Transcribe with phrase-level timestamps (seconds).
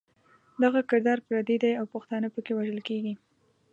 [0.63, 3.13] دغه کردار پردی دی او پښتانه پکې وژل کېږي.